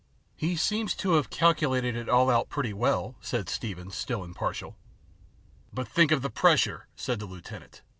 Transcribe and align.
"He 0.35 0.55
seems 0.55 0.95
to 0.95 1.11
have 1.13 1.29
calculated 1.29 1.95
it 1.95 2.09
all 2.09 2.31
out 2.31 2.49
pretty 2.49 2.73
well," 2.73 3.13
said 3.21 3.45
Steevens, 3.47 3.93
still 3.95 4.23
impartial." 4.23 4.75
But 5.73 5.87
think 5.87 6.09
of 6.09 6.23
the 6.23 6.31
pressure," 6.31 6.87
said 6.95 7.19
the 7.19 7.27
lieutenant. 7.27 7.83